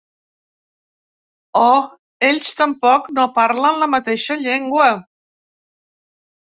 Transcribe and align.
Oh, 1.59 1.81
ells 2.31 2.57
tampoc 2.63 3.07
no 3.19 3.29
parlen 3.39 3.81
la 3.85 3.93
mateixa 3.97 4.43
llengua. 4.45 4.93